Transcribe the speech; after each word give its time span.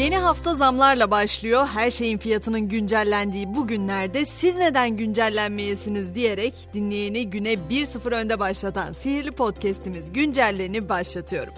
Yeni 0.00 0.18
hafta 0.18 0.54
zamlarla 0.54 1.10
başlıyor. 1.10 1.66
Her 1.66 1.90
şeyin 1.90 2.18
fiyatının 2.18 2.60
güncellendiği 2.60 3.54
bu 3.54 3.66
günlerde 3.66 4.24
siz 4.24 4.56
neden 4.56 4.96
güncellenmeyesiniz 4.96 6.14
diyerek 6.14 6.54
dinleyeni 6.74 7.30
güne 7.30 7.52
1-0 7.52 8.14
önde 8.14 8.38
başlatan 8.38 8.92
sihirli 8.92 9.30
podcast'imiz 9.30 10.12
Güncelleni 10.12 10.88
başlatıyorum. 10.88 11.54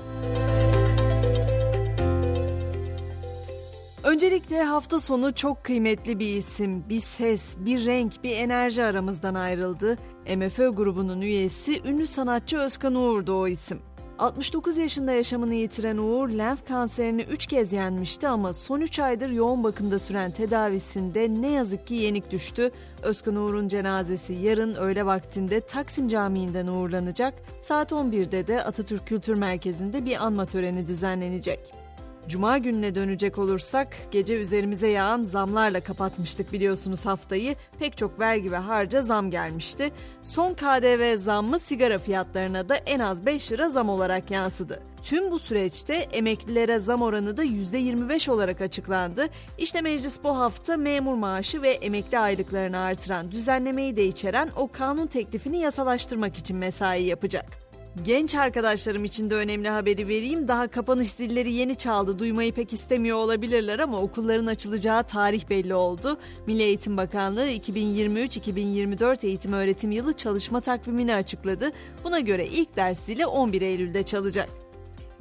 Öncelikle 4.05 4.63
hafta 4.63 5.01
sonu 5.01 5.35
çok 5.35 5.65
kıymetli 5.65 6.19
bir 6.19 6.37
isim, 6.37 6.85
bir 6.89 7.01
ses, 7.01 7.57
bir 7.59 7.87
renk, 7.87 8.25
bir 8.25 8.37
enerji 8.37 8.85
aramızdan 8.85 9.35
ayrıldı. 9.35 9.99
MFÖ 10.37 10.69
grubunun 10.69 11.21
üyesi 11.21 11.83
ünlü 11.85 12.07
sanatçı 12.07 12.59
Özkan 12.59 12.95
Uğur'du 12.95 13.35
o 13.35 13.49
isim. 13.49 13.83
69 14.23 14.79
yaşında 14.79 15.13
yaşamını 15.13 15.55
yitiren 15.55 15.97
Uğur, 15.97 16.29
lenf 16.29 16.67
kanserini 16.67 17.23
3 17.23 17.47
kez 17.47 17.73
yenmişti 17.73 18.29
ama 18.29 18.55
son 18.55 18.81
3 18.81 18.99
aydır 18.99 19.31
yoğun 19.31 19.65
bakımda 19.65 19.99
süren 19.99 20.31
tedavisinde 20.31 21.29
ne 21.29 21.51
yazık 21.51 21.87
ki 21.87 21.95
yenik 21.95 22.31
düştü. 22.31 22.71
Özkan 23.03 23.37
Uğur'un 23.37 23.69
cenazesi 23.69 24.35
yarın 24.35 24.75
öğle 24.75 25.07
vaktinde 25.07 25.61
Taksim 25.61 26.09
Camii'nden 26.09 26.67
uğurlanacak. 26.67 27.35
Saat 27.61 27.93
11'de 27.93 28.47
de 28.47 28.65
Atatürk 28.65 29.07
Kültür 29.07 29.35
Merkezi'nde 29.35 30.05
bir 30.05 30.25
anma 30.25 30.47
töreni 30.47 30.89
düzenlenecek. 30.89 31.82
Cuma 32.29 32.59
gününe 32.59 32.95
dönecek 32.95 33.39
olursak 33.39 33.97
gece 34.11 34.35
üzerimize 34.35 34.89
yağan 34.89 35.23
zamlarla 35.23 35.81
kapatmıştık 35.81 36.53
biliyorsunuz 36.53 37.07
haftayı. 37.07 37.57
Pek 37.79 37.97
çok 37.97 38.21
vergi 38.21 38.53
ve 38.53 38.57
harca 38.57 39.03
zam 39.03 39.31
gelmişti. 39.31 39.93
Son 40.23 40.55
KDV 40.55 41.17
zammı 41.17 41.59
sigara 41.59 41.99
fiyatlarına 41.99 42.69
da 42.69 42.77
en 42.77 43.01
az 43.01 43.27
5 43.27 43.53
lira 43.53 43.69
zam 43.69 43.89
olarak 43.89 44.31
yansıdı. 44.31 44.83
Tüm 45.03 45.31
bu 45.31 45.39
süreçte 45.39 45.95
emeklilere 45.95 46.79
zam 46.79 47.03
oranı 47.03 47.37
da 47.37 47.45
%25 47.45 48.31
olarak 48.31 48.61
açıklandı. 48.61 49.27
İşte 49.59 49.81
meclis 49.81 50.19
bu 50.25 50.39
hafta 50.39 50.77
memur 50.77 51.15
maaşı 51.15 51.63
ve 51.63 51.71
emekli 51.71 52.19
aylıklarını 52.19 52.79
artıran 52.79 53.33
düzenlemeyi 53.33 53.97
de 53.97 54.07
içeren 54.07 54.51
o 54.57 54.73
kanun 54.73 55.07
teklifini 55.07 55.59
yasalaştırmak 55.59 56.37
için 56.37 56.57
mesai 56.57 57.03
yapacak. 57.03 57.62
Genç 58.05 58.35
arkadaşlarım 58.35 59.05
için 59.05 59.31
de 59.31 59.35
önemli 59.35 59.69
haberi 59.69 60.09
vereyim. 60.09 60.49
Daha 60.49 60.69
kapanış 60.69 61.11
zilleri 61.11 61.53
yeni 61.53 61.75
çaldı. 61.75 62.19
Duymayı 62.19 62.53
pek 62.53 62.73
istemiyor 62.73 63.19
olabilirler 63.19 63.79
ama 63.79 64.01
okulların 64.01 64.47
açılacağı 64.47 65.05
tarih 65.05 65.51
belli 65.51 65.75
oldu. 65.75 66.19
Milli 66.47 66.63
Eğitim 66.63 66.97
Bakanlığı 66.97 67.49
2023-2024 67.49 69.27
eğitim 69.27 69.53
öğretim 69.53 69.91
yılı 69.91 70.13
çalışma 70.13 70.61
takvimini 70.61 71.15
açıkladı. 71.15 71.73
Buna 72.05 72.21
göre 72.21 72.47
ilk 72.47 72.77
ders 72.77 73.05
zili 73.05 73.27
11 73.27 73.63
Eylül'de 73.63 74.03
çalacak. 74.03 74.49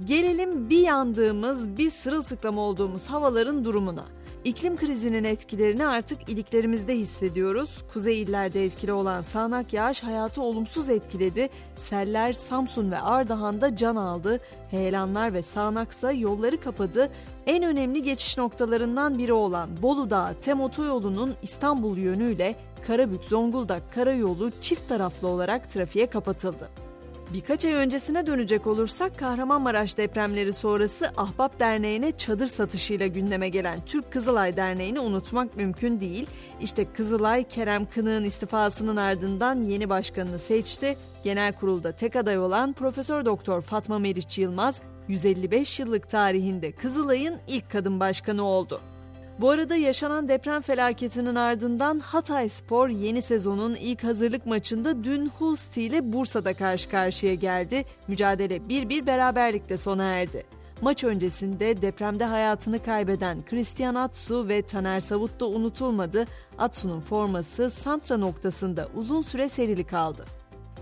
Gelelim 0.03 0.69
bir 0.69 0.81
yandığımız, 0.81 1.77
bir 1.77 1.89
sırılsıklam 1.89 2.57
olduğumuz 2.57 3.07
havaların 3.07 3.65
durumuna. 3.65 4.05
İklim 4.43 4.77
krizinin 4.77 5.23
etkilerini 5.23 5.87
artık 5.87 6.29
iliklerimizde 6.29 6.95
hissediyoruz. 6.95 7.83
Kuzey 7.93 8.21
illerde 8.21 8.65
etkili 8.65 8.91
olan 8.91 9.21
sağanak 9.21 9.73
yağış 9.73 10.03
hayatı 10.03 10.41
olumsuz 10.41 10.89
etkiledi. 10.89 11.49
Seller 11.75 12.33
Samsun 12.33 12.91
ve 12.91 12.99
Ardahan'da 12.99 13.75
can 13.75 13.95
aldı. 13.95 14.39
Heyelanlar 14.71 15.33
ve 15.33 15.43
sağanaksa 15.43 16.11
yolları 16.11 16.61
kapadı. 16.61 17.11
En 17.45 17.63
önemli 17.63 18.03
geçiş 18.03 18.37
noktalarından 18.37 19.17
biri 19.17 19.33
olan 19.33 19.81
Bolu 19.81 20.09
Dağı 20.09 20.33
Tem 20.39 20.61
Otoyolu'nun 20.61 21.33
İstanbul 21.41 21.97
yönüyle 21.97 22.55
Karabük 22.87 23.23
Zonguldak 23.23 23.93
Karayolu 23.93 24.51
çift 24.61 24.89
taraflı 24.89 25.27
olarak 25.27 25.71
trafiğe 25.71 26.07
kapatıldı. 26.07 26.69
Birkaç 27.33 27.65
ay 27.65 27.73
öncesine 27.73 28.27
dönecek 28.27 28.67
olursak 28.67 29.19
Kahramanmaraş 29.19 29.97
depremleri 29.97 30.53
sonrası 30.53 31.11
Ahbap 31.17 31.59
Derneği'ne 31.59 32.11
çadır 32.11 32.47
satışıyla 32.47 33.07
gündeme 33.07 33.49
gelen 33.49 33.85
Türk 33.85 34.11
Kızılay 34.11 34.57
Derneği'ni 34.57 34.99
unutmak 34.99 35.57
mümkün 35.57 35.99
değil. 35.99 36.27
İşte 36.61 36.93
Kızılay 36.93 37.43
Kerem 37.43 37.85
Kınık'ın 37.85 38.23
istifasının 38.23 38.95
ardından 38.95 39.61
yeni 39.61 39.89
başkanını 39.89 40.39
seçti. 40.39 40.97
Genel 41.23 41.53
kurulda 41.53 41.91
tek 41.91 42.15
aday 42.15 42.39
olan 42.39 42.73
Profesör 42.73 43.25
Doktor 43.25 43.61
Fatma 43.61 43.99
Meriç 43.99 44.37
Yılmaz 44.37 44.81
155 45.07 45.79
yıllık 45.79 46.09
tarihinde 46.09 46.71
Kızılay'ın 46.71 47.35
ilk 47.47 47.71
kadın 47.71 47.99
başkanı 47.99 48.43
oldu. 48.43 48.81
Bu 49.41 49.49
arada 49.49 49.75
yaşanan 49.75 50.27
deprem 50.27 50.61
felaketinin 50.61 51.35
ardından 51.35 51.99
Hatay 51.99 52.49
Spor 52.49 52.89
yeni 52.89 53.21
sezonun 53.21 53.75
ilk 53.75 54.03
hazırlık 54.03 54.45
maçında 54.45 55.03
dün 55.03 55.29
Hulsti 55.29 55.81
ile 55.81 56.13
Bursa'da 56.13 56.53
karşı 56.53 56.89
karşıya 56.89 57.33
geldi. 57.33 57.85
Mücadele 58.07 58.57
1-1 58.57 59.05
beraberlikle 59.05 59.77
sona 59.77 60.03
erdi. 60.03 60.43
Maç 60.81 61.03
öncesinde 61.03 61.81
depremde 61.81 62.25
hayatını 62.25 62.83
kaybeden 62.83 63.45
Christian 63.45 63.95
Atsu 63.95 64.47
ve 64.47 64.61
Taner 64.61 64.99
Savut 64.99 65.39
da 65.39 65.47
unutulmadı. 65.47 66.25
Atsu'nun 66.57 67.01
forması 67.01 67.69
santra 67.69 68.17
noktasında 68.17 68.87
uzun 68.95 69.21
süre 69.21 69.49
serili 69.49 69.83
kaldı. 69.83 70.25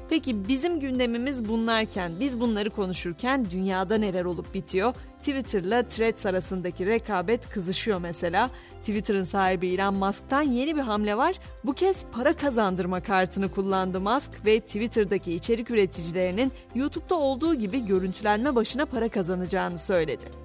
Peki 0.09 0.47
bizim 0.47 0.79
gündemimiz 0.79 1.49
bunlarken, 1.49 2.11
biz 2.19 2.39
bunları 2.39 2.69
konuşurken 2.69 3.45
dünyada 3.51 3.97
neler 3.97 4.25
olup 4.25 4.53
bitiyor? 4.53 4.93
Twitter'la 5.19 5.87
Threads 5.87 6.25
arasındaki 6.25 6.85
rekabet 6.85 7.49
kızışıyor 7.49 7.99
mesela. 7.99 8.49
Twitter'ın 8.79 9.23
sahibi 9.23 9.67
Elon 9.67 9.93
Musk'tan 9.93 10.41
yeni 10.41 10.75
bir 10.75 10.81
hamle 10.81 11.17
var. 11.17 11.39
Bu 11.63 11.73
kez 11.73 12.05
para 12.11 12.35
kazandırma 12.35 13.01
kartını 13.01 13.51
kullandı 13.51 14.01
Musk 14.01 14.45
ve 14.45 14.59
Twitter'daki 14.59 15.33
içerik 15.33 15.71
üreticilerinin 15.71 16.51
YouTube'da 16.75 17.15
olduğu 17.15 17.55
gibi 17.55 17.85
görüntülenme 17.85 18.55
başına 18.55 18.85
para 18.85 19.09
kazanacağını 19.09 19.77
söyledi. 19.77 20.38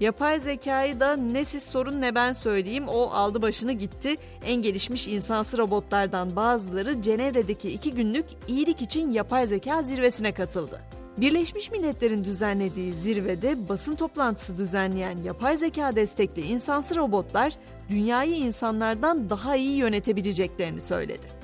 Yapay 0.00 0.40
zekayı 0.40 1.00
da 1.00 1.16
ne 1.16 1.44
siz 1.44 1.62
sorun 1.62 2.00
ne 2.00 2.14
ben 2.14 2.32
söyleyeyim 2.32 2.88
o 2.88 3.02
aldı 3.02 3.42
başını 3.42 3.72
gitti. 3.72 4.16
En 4.44 4.62
gelişmiş 4.62 5.08
insansı 5.08 5.58
robotlardan 5.58 6.36
bazıları 6.36 7.02
Cenevre'deki 7.02 7.70
iki 7.70 7.94
günlük 7.94 8.26
iyilik 8.48 8.82
için 8.82 9.10
yapay 9.10 9.46
zeka 9.46 9.82
zirvesine 9.82 10.34
katıldı. 10.34 10.80
Birleşmiş 11.16 11.70
Milletler'in 11.70 12.24
düzenlediği 12.24 12.92
zirvede 12.92 13.68
basın 13.68 13.94
toplantısı 13.94 14.58
düzenleyen 14.58 15.22
yapay 15.22 15.56
zeka 15.56 15.96
destekli 15.96 16.42
insansı 16.42 16.96
robotlar 16.96 17.52
dünyayı 17.88 18.34
insanlardan 18.36 19.30
daha 19.30 19.56
iyi 19.56 19.76
yönetebileceklerini 19.76 20.80
söyledi. 20.80 21.35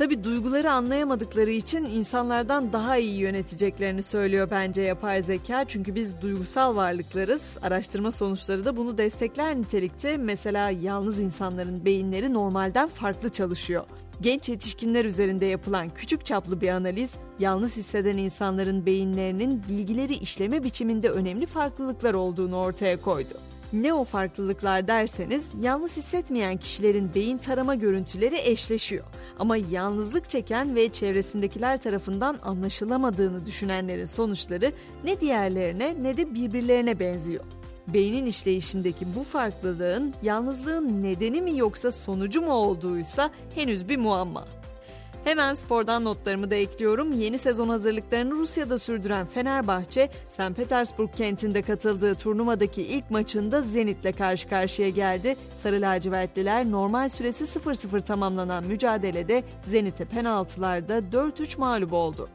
Tabi 0.00 0.24
duyguları 0.24 0.72
anlayamadıkları 0.72 1.50
için 1.50 1.84
insanlardan 1.84 2.72
daha 2.72 2.96
iyi 2.96 3.14
yöneteceklerini 3.14 4.02
söylüyor 4.02 4.48
bence 4.50 4.82
yapay 4.82 5.22
zeka. 5.22 5.64
Çünkü 5.64 5.94
biz 5.94 6.20
duygusal 6.20 6.76
varlıklarız. 6.76 7.58
Araştırma 7.62 8.12
sonuçları 8.12 8.64
da 8.64 8.76
bunu 8.76 8.98
destekler 8.98 9.56
nitelikte. 9.56 10.16
Mesela 10.16 10.70
yalnız 10.70 11.20
insanların 11.20 11.84
beyinleri 11.84 12.34
normalden 12.34 12.88
farklı 12.88 13.28
çalışıyor. 13.28 13.84
Genç 14.20 14.48
yetişkinler 14.48 15.04
üzerinde 15.04 15.46
yapılan 15.46 15.90
küçük 15.90 16.24
çaplı 16.24 16.60
bir 16.60 16.68
analiz, 16.68 17.14
yalnız 17.38 17.76
hisseden 17.76 18.16
insanların 18.16 18.86
beyinlerinin 18.86 19.62
bilgileri 19.68 20.14
işleme 20.14 20.64
biçiminde 20.64 21.10
önemli 21.10 21.46
farklılıklar 21.46 22.14
olduğunu 22.14 22.56
ortaya 22.56 23.00
koydu. 23.00 23.49
Ne 23.72 23.94
o 23.94 24.04
farklılıklar 24.04 24.88
derseniz 24.88 25.50
yalnız 25.60 25.96
hissetmeyen 25.96 26.56
kişilerin 26.56 27.14
beyin 27.14 27.38
tarama 27.38 27.74
görüntüleri 27.74 28.38
eşleşiyor. 28.44 29.04
Ama 29.38 29.56
yalnızlık 29.56 30.30
çeken 30.30 30.74
ve 30.74 30.88
çevresindekiler 30.88 31.80
tarafından 31.80 32.38
anlaşılamadığını 32.42 33.46
düşünenlerin 33.46 34.04
sonuçları 34.04 34.72
ne 35.04 35.20
diğerlerine 35.20 35.96
ne 36.02 36.16
de 36.16 36.34
birbirlerine 36.34 37.00
benziyor. 37.00 37.44
Beynin 37.88 38.26
işleyişindeki 38.26 39.06
bu 39.16 39.24
farklılığın 39.24 40.14
yalnızlığın 40.22 41.02
nedeni 41.02 41.42
mi 41.42 41.58
yoksa 41.58 41.90
sonucu 41.90 42.42
mu 42.42 42.52
olduğuysa 42.52 43.30
henüz 43.54 43.88
bir 43.88 43.96
muamma. 43.96 44.44
Hemen 45.24 45.54
spordan 45.54 46.04
notlarımı 46.04 46.50
da 46.50 46.54
ekliyorum. 46.54 47.12
Yeni 47.12 47.38
sezon 47.38 47.68
hazırlıklarını 47.68 48.30
Rusya'da 48.30 48.78
sürdüren 48.78 49.26
Fenerbahçe, 49.26 50.10
St. 50.30 50.56
Petersburg 50.56 51.10
kentinde 51.16 51.62
katıldığı 51.62 52.14
turnuvadaki 52.14 52.82
ilk 52.82 53.10
maçında 53.10 53.62
Zenit'le 53.62 54.16
karşı 54.18 54.48
karşıya 54.48 54.88
geldi. 54.88 55.36
Sarı 55.56 55.80
lacivertliler 55.80 56.70
normal 56.70 57.08
süresi 57.08 57.44
0-0 57.44 58.00
tamamlanan 58.00 58.64
mücadelede 58.64 59.44
Zenit'e 59.66 60.04
penaltılarda 60.04 60.98
4-3 60.98 61.58
mağlup 61.58 61.92
oldu. 61.92 62.28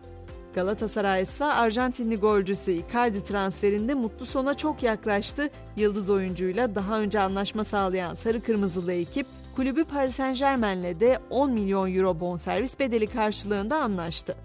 Galatasaray 0.55 1.21
ise 1.21 1.45
Arjantinli 1.45 2.15
golcüsü 2.15 2.71
Icardi 2.71 3.23
transferinde 3.23 3.93
mutlu 3.93 4.25
sona 4.25 4.53
çok 4.53 4.83
yaklaştı. 4.83 5.49
Yıldız 5.75 6.09
oyuncuyla 6.09 6.75
daha 6.75 6.99
önce 6.99 7.19
anlaşma 7.19 7.63
sağlayan 7.63 8.13
sarı 8.13 8.41
kırmızılı 8.41 8.93
ekip 8.93 9.25
kulübü 9.55 9.83
Paris 9.83 10.15
Saint 10.15 10.39
Germain'le 10.39 10.99
de 10.99 11.19
10 11.29 11.51
milyon 11.51 11.95
euro 11.95 12.19
bonservis 12.19 12.79
bedeli 12.79 13.07
karşılığında 13.07 13.77
anlaştı. 13.77 14.37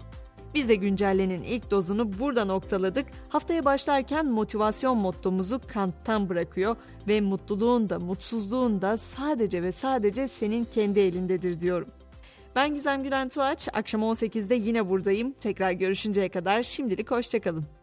Biz 0.53 0.69
de 0.69 0.75
güncellenin 0.75 1.43
ilk 1.43 1.71
dozunu 1.71 2.19
burada 2.19 2.45
noktaladık. 2.45 3.05
Haftaya 3.29 3.65
başlarken 3.65 4.25
motivasyon 4.25 4.97
mottomuzu 4.97 5.61
kanttan 5.67 6.29
bırakıyor 6.29 6.75
ve 7.07 7.21
mutluluğun 7.21 7.89
da 7.89 7.99
mutsuzluğun 7.99 8.81
da 8.81 8.97
sadece 8.97 9.63
ve 9.63 9.71
sadece 9.71 10.27
senin 10.27 10.65
kendi 10.65 10.99
elindedir 10.99 11.59
diyorum. 11.59 11.87
Ben 12.55 12.73
Gizem 12.73 13.03
Gülen 13.03 13.29
Tuğaç. 13.29 13.67
Akşam 13.73 14.01
18'de 14.01 14.55
yine 14.55 14.89
buradayım. 14.89 15.31
Tekrar 15.31 15.71
görüşünceye 15.71 16.29
kadar 16.29 16.63
şimdilik 16.63 17.11
hoşçakalın. 17.11 17.80